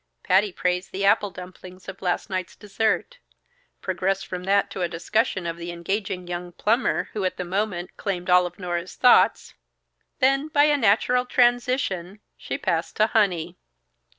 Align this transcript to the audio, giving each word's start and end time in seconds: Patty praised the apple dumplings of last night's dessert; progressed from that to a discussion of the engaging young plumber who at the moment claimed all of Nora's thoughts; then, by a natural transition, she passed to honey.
Patty 0.23 0.51
praised 0.51 0.91
the 0.91 1.05
apple 1.05 1.29
dumplings 1.29 1.87
of 1.87 2.01
last 2.01 2.27
night's 2.27 2.55
dessert; 2.55 3.19
progressed 3.81 4.25
from 4.25 4.45
that 4.45 4.71
to 4.71 4.81
a 4.81 4.89
discussion 4.89 5.45
of 5.45 5.57
the 5.57 5.71
engaging 5.71 6.25
young 6.25 6.53
plumber 6.53 7.09
who 7.13 7.23
at 7.23 7.37
the 7.37 7.43
moment 7.45 7.95
claimed 7.97 8.27
all 8.27 8.47
of 8.47 8.57
Nora's 8.57 8.95
thoughts; 8.95 9.53
then, 10.17 10.47
by 10.47 10.63
a 10.63 10.75
natural 10.75 11.27
transition, 11.27 12.19
she 12.35 12.57
passed 12.57 12.95
to 12.95 13.05
honey. 13.05 13.59